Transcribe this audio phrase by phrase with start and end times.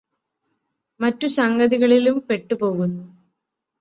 [0.99, 3.05] മറ്റു സംഗതികളിലും പെട്ടുപോകുന്നു